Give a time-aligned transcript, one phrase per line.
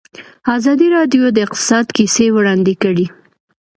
[0.55, 3.05] ازادي راډیو د اقتصاد کیسې وړاندې کړي.